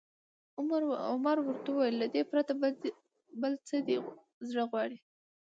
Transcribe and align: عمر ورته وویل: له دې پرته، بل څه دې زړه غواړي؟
عمر 1.11 1.35
ورته 1.41 1.69
وویل: 1.71 1.95
له 2.01 2.07
دې 2.13 2.21
پرته، 2.31 2.51
بل 3.41 3.53
څه 3.67 3.75
دې 3.87 3.97
زړه 4.49 4.63
غواړي؟ 4.69 4.97